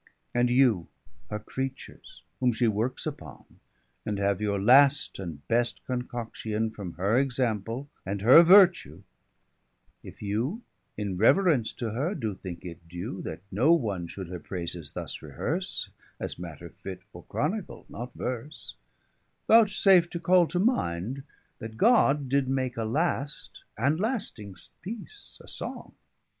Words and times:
And 0.33 0.49
you 0.49 0.87
her 1.29 1.37
creatures, 1.37 2.23
whom 2.39 2.53
she 2.53 2.67
workes 2.67 3.05
upon, 3.05 3.43
455 4.05 4.07
And 4.07 4.17
have 4.17 4.41
your 4.41 4.59
last, 4.59 5.19
and 5.19 5.47
best 5.47 5.85
concoction 5.85 6.71
From 6.71 6.93
her 6.93 7.19
example, 7.19 7.87
and 8.03 8.19
her 8.23 8.41
vertue, 8.41 9.03
if 10.01 10.23
you 10.23 10.63
In 10.97 11.17
reverence 11.17 11.71
to 11.73 11.91
her, 11.91 12.15
do 12.15 12.33
thinke 12.33 12.65
it 12.65 12.87
due, 12.87 13.21
That 13.21 13.41
no 13.51 13.73
one 13.73 14.07
should 14.07 14.29
her 14.29 14.39
praises 14.39 14.93
thus 14.93 15.21
rehearse, 15.21 15.89
As 16.19 16.39
matter 16.39 16.69
fit 16.69 17.03
for 17.11 17.23
Chronicle, 17.29 17.85
not 17.87 18.11
verse; 18.15 18.73
460 19.45 19.45
Vouchsafe 19.47 20.09
to 20.09 20.19
call 20.19 20.47
to 20.47 20.59
minde 20.59 21.21
that 21.59 21.77
God 21.77 22.27
did 22.27 22.47
make 22.49 22.75
A 22.75 22.85
last, 22.85 23.63
and 23.77 23.99
lasting'st 23.99 24.71
peece, 24.83 25.37
a 25.43 25.47
song. 25.47 25.93